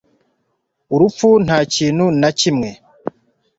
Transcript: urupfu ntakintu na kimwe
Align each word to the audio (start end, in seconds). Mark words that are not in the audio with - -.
urupfu 0.93 1.27
ntakintu 1.45 2.05
na 2.21 2.29
kimwe 2.39 2.69